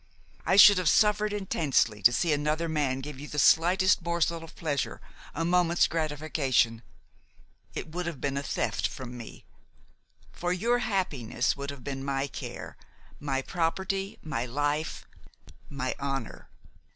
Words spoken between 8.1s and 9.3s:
been a theft from